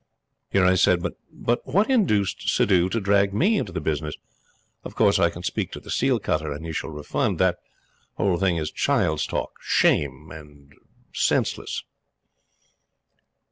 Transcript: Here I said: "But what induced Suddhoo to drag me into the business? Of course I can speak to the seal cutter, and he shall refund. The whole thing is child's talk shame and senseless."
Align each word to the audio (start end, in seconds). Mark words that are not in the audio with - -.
Here 0.49 0.65
I 0.65 0.73
said: 0.73 1.05
"But 1.31 1.59
what 1.67 1.87
induced 1.91 2.49
Suddhoo 2.49 2.89
to 2.89 2.99
drag 2.99 3.35
me 3.35 3.59
into 3.59 3.71
the 3.71 3.79
business? 3.79 4.15
Of 4.83 4.95
course 4.95 5.19
I 5.19 5.29
can 5.29 5.43
speak 5.43 5.71
to 5.73 5.79
the 5.79 5.91
seal 5.91 6.19
cutter, 6.19 6.51
and 6.51 6.65
he 6.65 6.71
shall 6.71 6.89
refund. 6.89 7.37
The 7.37 7.55
whole 8.15 8.39
thing 8.39 8.57
is 8.57 8.71
child's 8.71 9.27
talk 9.27 9.59
shame 9.61 10.31
and 10.31 10.73
senseless." 11.13 11.83